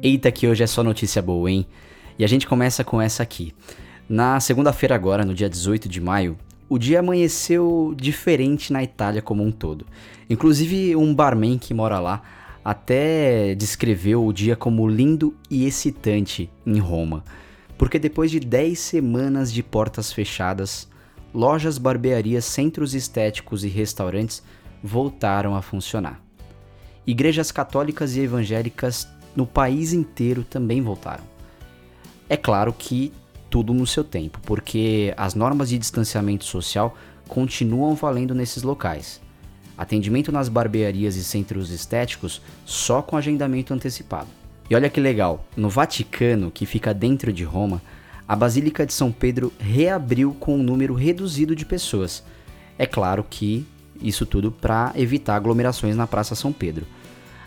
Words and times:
Eita, 0.00 0.32
que 0.32 0.48
hoje 0.48 0.62
é 0.62 0.66
só 0.66 0.82
notícia 0.82 1.20
boa, 1.20 1.50
hein? 1.50 1.66
E 2.18 2.24
a 2.24 2.26
gente 2.26 2.46
começa 2.46 2.82
com 2.82 3.00
essa 3.00 3.22
aqui. 3.22 3.54
Na 4.08 4.40
segunda-feira, 4.40 4.94
agora, 4.94 5.24
no 5.24 5.34
dia 5.34 5.50
18 5.50 5.88
de 5.88 6.00
maio, 6.00 6.38
o 6.68 6.78
dia 6.78 7.00
amanheceu 7.00 7.94
diferente 7.96 8.72
na 8.72 8.82
Itália 8.82 9.20
como 9.20 9.42
um 9.42 9.52
todo. 9.52 9.84
Inclusive, 10.30 10.96
um 10.96 11.14
barman 11.14 11.58
que 11.58 11.74
mora 11.74 12.00
lá 12.00 12.22
até 12.64 13.54
descreveu 13.54 14.24
o 14.24 14.32
dia 14.32 14.56
como 14.56 14.88
lindo 14.88 15.34
e 15.50 15.66
excitante 15.66 16.50
em 16.66 16.78
Roma. 16.78 17.24
Porque 17.76 17.98
depois 17.98 18.30
de 18.30 18.40
10 18.40 18.78
semanas 18.78 19.52
de 19.52 19.62
portas 19.62 20.12
fechadas, 20.12 20.88
lojas, 21.32 21.78
barbearias, 21.78 22.44
centros 22.44 22.94
estéticos 22.94 23.64
e 23.64 23.68
restaurantes 23.68 24.42
voltaram 24.82 25.54
a 25.54 25.62
funcionar. 25.62 26.20
Igrejas 27.06 27.50
católicas 27.50 28.16
e 28.16 28.20
evangélicas 28.20 29.08
no 29.34 29.46
país 29.46 29.92
inteiro 29.92 30.44
também 30.44 30.82
voltaram. 30.82 31.24
É 32.28 32.36
claro 32.36 32.72
que 32.72 33.12
tudo 33.48 33.72
no 33.72 33.86
seu 33.86 34.04
tempo, 34.04 34.38
porque 34.44 35.14
as 35.16 35.34
normas 35.34 35.70
de 35.70 35.78
distanciamento 35.78 36.44
social 36.44 36.96
continuam 37.26 37.94
valendo 37.94 38.34
nesses 38.34 38.62
locais. 38.62 39.20
Atendimento 39.76 40.32
nas 40.32 40.48
barbearias 40.48 41.16
e 41.16 41.24
centros 41.24 41.70
estéticos 41.70 42.42
só 42.66 43.00
com 43.00 43.16
agendamento 43.16 43.72
antecipado. 43.72 44.28
E 44.68 44.74
olha 44.74 44.90
que 44.90 45.00
legal, 45.00 45.46
no 45.56 45.70
Vaticano, 45.70 46.50
que 46.50 46.66
fica 46.66 46.92
dentro 46.92 47.32
de 47.32 47.44
Roma, 47.44 47.80
a 48.28 48.36
Basílica 48.36 48.84
de 48.84 48.92
São 48.92 49.10
Pedro 49.10 49.50
reabriu 49.58 50.36
com 50.38 50.54
um 50.54 50.62
número 50.62 50.92
reduzido 50.92 51.56
de 51.56 51.64
pessoas. 51.64 52.22
É 52.78 52.84
claro 52.84 53.24
que 53.28 53.66
isso 54.02 54.26
tudo 54.26 54.52
para 54.52 54.92
evitar 54.94 55.34
aglomerações 55.34 55.96
na 55.96 56.06
Praça 56.06 56.34
São 56.34 56.52
Pedro. 56.52 56.86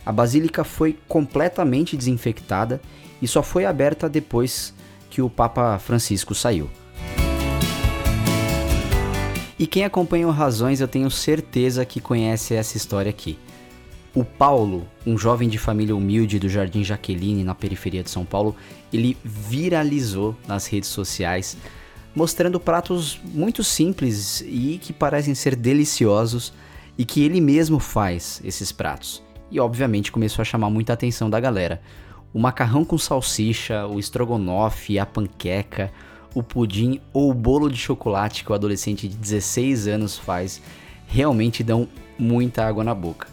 A 0.03 0.11
basílica 0.11 0.64
foi 0.64 0.97
completamente 1.08 1.95
desinfectada 1.95 2.81
e 3.22 3.28
só 3.28 3.44
foi 3.44 3.66
aberta 3.66 4.09
depois 4.09 4.73
que 5.11 5.22
o 5.22 5.30
Papa 5.30 5.78
Francisco 5.78 6.33
saiu. 6.33 6.67
E 9.59 9.67
quem 9.67 9.86
acompanha 9.86 10.28
o 10.28 10.31
Razões, 10.31 10.81
eu 10.81 10.88
tenho 10.88 11.11
certeza 11.11 11.86
que 11.86 12.02
conhece 12.02 12.56
essa 12.56 12.75
história 12.75 13.11
aqui. 13.11 13.38
O 14.14 14.26
Paulo, 14.26 14.88
um 15.06 15.17
jovem 15.17 15.48
de 15.48 15.58
família 15.58 15.95
humilde 15.95 16.38
do 16.38 16.50
Jardim 16.50 16.84
Jaqueline, 16.84 17.44
na 17.44 17.56
periferia 17.56 18.04
de 18.04 18.09
São 18.09 18.26
Paulo, 18.26 18.56
ele 18.92 19.18
viralizou 19.23 20.36
nas 20.48 20.68
redes 20.68 20.90
sociais, 20.90 21.56
mostrando 22.14 22.59
pratos 22.59 23.20
muito 23.23 23.64
simples 23.64 24.42
e 24.45 24.80
que 24.81 24.92
parecem 24.92 25.34
ser 25.34 25.56
deliciosos 25.56 26.53
e 26.98 27.06
que 27.06 27.23
ele 27.23 27.40
mesmo 27.40 27.80
faz 27.80 28.42
esses 28.44 28.72
pratos. 28.72 29.23
E 29.50 29.59
obviamente 29.59 30.12
começou 30.12 30.42
a 30.42 30.46
chamar 30.46 30.70
muita 30.70 30.92
atenção 30.92 31.30
da 31.30 31.40
galera 31.40 31.81
o 32.34 32.40
macarrão 32.40 32.86
com 32.86 32.98
salsicha, 32.98 33.86
o 33.88 34.00
estrogonofe, 34.00 34.98
a 34.98 35.06
panqueca, 35.06 35.92
o 36.34 36.42
pudim 36.42 37.00
ou 37.12 37.30
o 37.30 37.34
bolo 37.34 37.70
de 37.70 37.78
chocolate 37.78 38.44
que 38.44 38.52
o 38.52 38.56
adolescente 38.56 39.08
de 39.08 39.18
16 39.18 39.88
anos 39.88 40.18
faz 40.18 40.62
realmente 41.08 41.64
dão 41.64 41.88
muita 42.18 42.66
água 42.66 42.84
na 42.84 42.96
boca. 42.96 43.28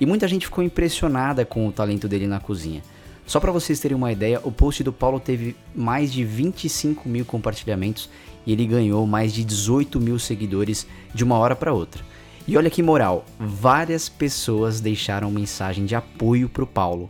E 0.00 0.06
muita 0.06 0.26
gente 0.26 0.46
ficou 0.46 0.64
impressionada 0.64 1.44
com 1.44 1.68
o 1.68 1.72
talento 1.72 2.08
dele 2.08 2.26
na 2.26 2.40
cozinha. 2.40 2.82
Só 3.26 3.38
para 3.38 3.52
vocês 3.52 3.78
terem 3.78 3.96
uma 3.96 4.10
ideia, 4.10 4.40
o 4.42 4.50
post 4.50 4.82
do 4.82 4.92
Paulo 4.92 5.20
teve 5.20 5.54
mais 5.74 6.12
de 6.12 6.24
25 6.24 7.08
mil 7.08 7.24
compartilhamentos 7.24 8.08
e 8.46 8.52
ele 8.52 8.66
ganhou 8.66 9.06
mais 9.06 9.32
de 9.32 9.44
18 9.44 10.00
mil 10.00 10.18
seguidores 10.18 10.86
de 11.14 11.22
uma 11.22 11.36
hora 11.36 11.54
para 11.54 11.72
outra. 11.72 12.02
E 12.48 12.56
olha 12.56 12.70
que 12.70 12.82
moral, 12.82 13.24
várias 13.38 14.08
pessoas 14.08 14.80
deixaram 14.80 15.30
mensagem 15.30 15.84
de 15.84 15.94
apoio 15.94 16.48
pro 16.48 16.66
Paulo 16.66 17.08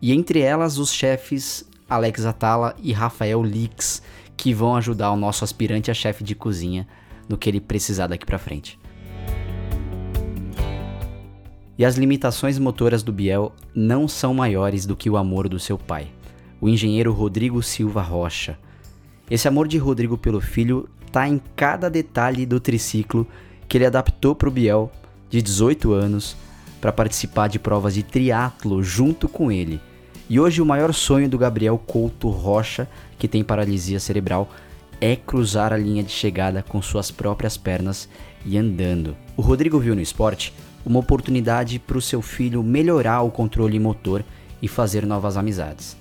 e 0.00 0.12
entre 0.12 0.40
elas 0.40 0.78
os 0.78 0.92
chefes 0.92 1.64
Alex 1.88 2.24
Atala 2.24 2.76
e 2.82 2.92
Rafael 2.92 3.42
Lix, 3.42 4.02
que 4.36 4.54
vão 4.54 4.76
ajudar 4.76 5.10
o 5.12 5.16
nosso 5.16 5.44
aspirante 5.44 5.90
a 5.90 5.94
chefe 5.94 6.22
de 6.22 6.34
cozinha 6.34 6.86
no 7.28 7.36
que 7.36 7.48
ele 7.48 7.60
precisar 7.60 8.06
daqui 8.06 8.26
para 8.26 8.38
frente. 8.38 8.78
E 11.78 11.84
as 11.84 11.96
limitações 11.96 12.58
motoras 12.58 13.02
do 13.02 13.12
Biel 13.12 13.52
não 13.74 14.06
são 14.06 14.34
maiores 14.34 14.84
do 14.86 14.96
que 14.96 15.08
o 15.08 15.16
amor 15.16 15.48
do 15.48 15.58
seu 15.58 15.78
pai, 15.78 16.08
o 16.60 16.68
engenheiro 16.68 17.12
Rodrigo 17.12 17.62
Silva 17.62 18.02
Rocha. 18.02 18.58
Esse 19.30 19.48
amor 19.48 19.66
de 19.66 19.78
Rodrigo 19.78 20.18
pelo 20.18 20.40
filho 20.40 20.88
tá 21.10 21.28
em 21.28 21.40
cada 21.56 21.88
detalhe 21.88 22.44
do 22.44 22.60
triciclo 22.60 23.26
que 23.68 23.78
ele 23.78 23.86
adaptou 23.86 24.34
para 24.34 24.48
o 24.48 24.52
Biel, 24.52 24.92
de 25.30 25.40
18 25.40 25.92
anos, 25.92 26.36
para 26.80 26.92
participar 26.92 27.48
de 27.48 27.58
provas 27.58 27.94
de 27.94 28.02
triatlo 28.02 28.82
junto 28.82 29.28
com 29.28 29.50
ele 29.50 29.80
e 30.32 30.40
hoje 30.40 30.62
o 30.62 30.64
maior 30.64 30.94
sonho 30.94 31.28
do 31.28 31.36
Gabriel 31.36 31.76
Couto 31.76 32.30
Rocha, 32.30 32.88
que 33.18 33.28
tem 33.28 33.44
paralisia 33.44 34.00
cerebral, 34.00 34.50
é 34.98 35.14
cruzar 35.14 35.74
a 35.74 35.76
linha 35.76 36.02
de 36.02 36.10
chegada 36.10 36.62
com 36.62 36.80
suas 36.80 37.10
próprias 37.10 37.58
pernas 37.58 38.08
e 38.46 38.56
andando. 38.56 39.14
O 39.36 39.42
Rodrigo 39.42 39.78
viu 39.78 39.94
no 39.94 40.00
esporte 40.00 40.54
uma 40.84 40.98
oportunidade 40.98 41.78
para 41.78 41.98
o 41.98 42.02
seu 42.02 42.20
filho 42.22 42.62
melhorar 42.62 43.22
o 43.22 43.30
controle 43.30 43.78
motor 43.78 44.24
e 44.60 44.68
fazer 44.68 45.06
novas 45.06 45.36
amizades. 45.36 45.96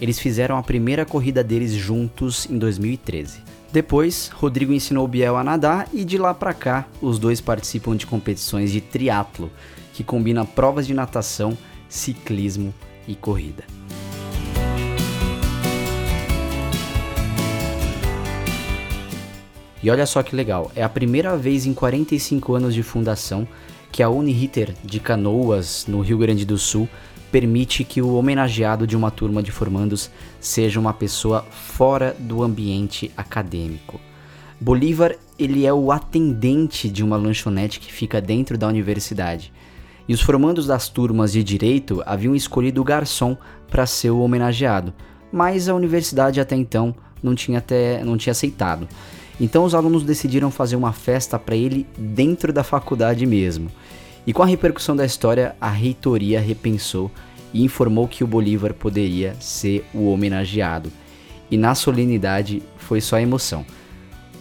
Eles 0.00 0.18
fizeram 0.18 0.56
a 0.56 0.62
primeira 0.62 1.04
corrida 1.04 1.42
deles 1.42 1.72
juntos 1.72 2.46
em 2.50 2.58
2013. 2.58 3.40
Depois, 3.72 4.30
Rodrigo 4.34 4.72
ensinou 4.72 5.08
Biel 5.08 5.36
a 5.36 5.44
nadar 5.44 5.88
e 5.92 6.04
de 6.04 6.16
lá 6.18 6.32
para 6.32 6.54
cá, 6.54 6.86
os 7.00 7.18
dois 7.18 7.40
participam 7.40 7.96
de 7.96 8.06
competições 8.06 8.70
de 8.70 8.80
triatlo, 8.80 9.50
que 9.92 10.04
combina 10.04 10.44
provas 10.44 10.86
de 10.86 10.94
natação, 10.94 11.56
ciclismo 11.88 12.72
e 13.08 13.14
corrida. 13.14 13.64
E 19.82 19.90
olha 19.90 20.06
só 20.06 20.22
que 20.22 20.34
legal, 20.34 20.72
é 20.74 20.82
a 20.82 20.88
primeira 20.88 21.36
vez 21.36 21.64
em 21.64 21.72
45 21.72 22.54
anos 22.54 22.74
de 22.74 22.82
fundação 22.82 23.46
que 23.96 24.02
a 24.02 24.10
Uniriter 24.10 24.74
de 24.84 25.00
Canoas, 25.00 25.86
no 25.88 26.02
Rio 26.02 26.18
Grande 26.18 26.44
do 26.44 26.58
Sul, 26.58 26.86
permite 27.32 27.82
que 27.82 28.02
o 28.02 28.14
homenageado 28.14 28.86
de 28.86 28.94
uma 28.94 29.10
turma 29.10 29.42
de 29.42 29.50
formandos 29.50 30.10
seja 30.38 30.78
uma 30.78 30.92
pessoa 30.92 31.40
fora 31.50 32.14
do 32.18 32.42
ambiente 32.42 33.10
acadêmico. 33.16 33.98
Bolívar, 34.60 35.16
ele 35.38 35.64
é 35.64 35.72
o 35.72 35.90
atendente 35.90 36.90
de 36.90 37.02
uma 37.02 37.16
lanchonete 37.16 37.80
que 37.80 37.90
fica 37.90 38.20
dentro 38.20 38.58
da 38.58 38.68
universidade. 38.68 39.50
E 40.06 40.12
os 40.12 40.20
formandos 40.20 40.66
das 40.66 40.90
turmas 40.90 41.32
de 41.32 41.42
direito 41.42 42.02
haviam 42.04 42.36
escolhido 42.36 42.82
o 42.82 42.84
garçom 42.84 43.34
para 43.70 43.86
ser 43.86 44.10
o 44.10 44.20
homenageado, 44.20 44.92
mas 45.32 45.70
a 45.70 45.74
universidade 45.74 46.38
até 46.38 46.54
então 46.54 46.94
não 47.22 47.34
tinha, 47.34 47.60
até, 47.60 48.04
não 48.04 48.18
tinha 48.18 48.32
aceitado. 48.32 48.86
Então 49.40 49.64
os 49.64 49.74
alunos 49.74 50.02
decidiram 50.02 50.50
fazer 50.50 50.76
uma 50.76 50.92
festa 50.92 51.38
para 51.38 51.54
ele 51.54 51.86
dentro 51.96 52.52
da 52.52 52.64
faculdade 52.64 53.26
mesmo. 53.26 53.70
E 54.26 54.32
com 54.32 54.42
a 54.42 54.46
repercussão 54.46 54.96
da 54.96 55.04
história, 55.04 55.54
a 55.60 55.70
reitoria 55.70 56.40
repensou 56.40 57.10
e 57.52 57.62
informou 57.62 58.08
que 58.08 58.24
o 58.24 58.26
Bolívar 58.26 58.74
poderia 58.74 59.36
ser 59.38 59.84
o 59.94 60.10
homenageado. 60.10 60.90
E 61.50 61.56
na 61.56 61.74
solenidade 61.74 62.62
foi 62.76 63.00
só 63.00 63.18
emoção. 63.18 63.64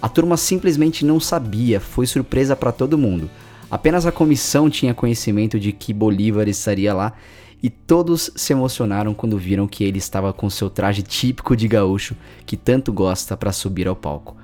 A 0.01 0.09
turma 0.09 0.37
simplesmente 0.37 1.05
não 1.05 1.19
sabia, 1.19 1.79
foi 1.79 2.07
surpresa 2.07 2.55
para 2.55 2.71
todo 2.71 2.97
mundo. 2.97 3.29
Apenas 3.69 4.05
a 4.05 4.11
comissão 4.11 4.69
tinha 4.69 4.93
conhecimento 4.93 5.59
de 5.59 5.71
que 5.71 5.93
Bolívar 5.93 6.47
estaria 6.47 6.93
lá 6.93 7.13
e 7.61 7.69
todos 7.69 8.31
se 8.35 8.53
emocionaram 8.53 9.13
quando 9.13 9.37
viram 9.37 9.67
que 9.67 9.83
ele 9.83 9.97
estava 9.97 10.31
com 10.31 10.49
seu 10.49 10.69
traje 10.69 11.01
típico 11.01 11.55
de 11.55 11.67
gaúcho 11.67 12.15
que 12.45 12.55
tanto 12.55 12.93
gosta 12.93 13.35
para 13.35 13.51
subir 13.51 13.87
ao 13.87 13.95
palco. 13.95 14.37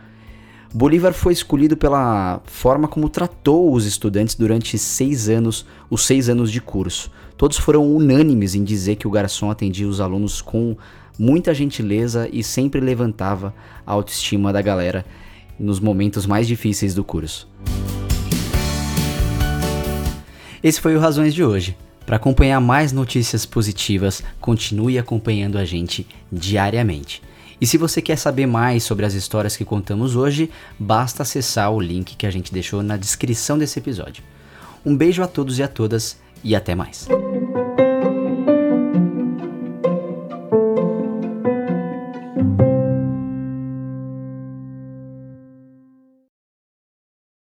Bolívar 0.73 1.13
foi 1.13 1.33
escolhido 1.33 1.75
pela 1.75 2.41
forma 2.45 2.87
como 2.87 3.09
tratou 3.09 3.73
os 3.73 3.85
estudantes 3.85 4.35
durante 4.35 4.77
seis 4.77 5.27
anos, 5.27 5.65
os 5.89 6.05
seis 6.05 6.29
anos 6.29 6.49
de 6.49 6.61
curso. 6.61 7.11
Todos 7.35 7.57
foram 7.57 7.93
unânimes 7.93 8.55
em 8.55 8.63
dizer 8.63 8.95
que 8.95 9.07
o 9.07 9.11
garçom 9.11 9.51
atendia 9.51 9.87
os 9.87 9.99
alunos 9.99 10.41
com 10.41 10.77
muita 11.19 11.53
gentileza 11.53 12.29
e 12.31 12.41
sempre 12.41 12.79
levantava 12.79 13.53
a 13.85 13.91
autoestima 13.91 14.53
da 14.53 14.61
galera 14.61 15.05
nos 15.59 15.79
momentos 15.79 16.25
mais 16.25 16.47
difíceis 16.47 16.95
do 16.95 17.03
curso. 17.03 17.49
Esse 20.63 20.79
foi 20.79 20.95
o 20.95 20.99
Razões 20.99 21.33
de 21.33 21.43
hoje. 21.43 21.75
Para 22.05 22.15
acompanhar 22.15 22.61
mais 22.61 22.93
notícias 22.93 23.45
positivas, 23.45 24.23
continue 24.39 24.97
acompanhando 24.97 25.57
a 25.57 25.65
gente 25.65 26.07
diariamente. 26.31 27.21
E 27.61 27.67
se 27.67 27.77
você 27.77 28.01
quer 28.01 28.17
saber 28.17 28.47
mais 28.47 28.83
sobre 28.83 29.05
as 29.05 29.13
histórias 29.13 29.55
que 29.55 29.63
contamos 29.63 30.15
hoje, 30.15 30.49
basta 30.79 31.21
acessar 31.21 31.71
o 31.71 31.79
link 31.79 32.15
que 32.15 32.25
a 32.25 32.31
gente 32.31 32.51
deixou 32.51 32.81
na 32.81 32.97
descrição 32.97 33.55
desse 33.55 33.77
episódio. 33.77 34.23
Um 34.83 34.97
beijo 34.97 35.21
a 35.21 35.27
todos 35.27 35.59
e 35.59 35.63
a 35.63 35.67
todas 35.67 36.17
e 36.43 36.55
até 36.55 36.73
mais. 36.73 37.07